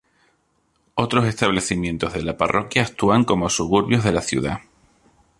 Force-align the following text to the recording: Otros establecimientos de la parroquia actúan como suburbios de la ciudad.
Otros 0.95 1.25
establecimientos 1.27 2.13
de 2.13 2.23
la 2.23 2.35
parroquia 2.35 2.81
actúan 2.81 3.23
como 3.23 3.51
suburbios 3.51 4.03
de 4.03 4.11
la 4.11 4.21
ciudad. 4.23 4.61